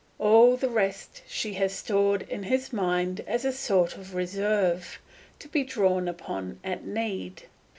[0.17, 4.97] All the rest she has stored in his mind as a sort of reserve,
[5.37, 7.43] to be drawn upon at need.